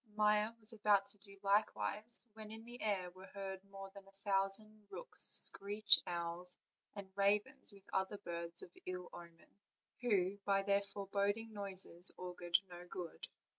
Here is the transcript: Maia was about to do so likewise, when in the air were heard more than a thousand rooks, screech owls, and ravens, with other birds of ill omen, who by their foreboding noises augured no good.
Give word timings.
Maia 0.15 0.51
was 0.59 0.73
about 0.73 1.07
to 1.11 1.19
do 1.19 1.35
so 1.35 1.47
likewise, 1.47 2.27
when 2.33 2.51
in 2.51 2.65
the 2.65 2.81
air 2.81 3.11
were 3.11 3.27
heard 3.27 3.63
more 3.69 3.91
than 3.93 4.07
a 4.07 4.11
thousand 4.11 4.87
rooks, 4.89 5.29
screech 5.29 5.99
owls, 6.07 6.57
and 6.95 7.11
ravens, 7.15 7.71
with 7.71 7.83
other 7.93 8.17
birds 8.17 8.63
of 8.63 8.71
ill 8.87 9.09
omen, 9.13 9.59
who 10.01 10.39
by 10.43 10.63
their 10.63 10.81
foreboding 10.81 11.53
noises 11.53 12.11
augured 12.17 12.57
no 12.67 12.87
good. 12.87 13.27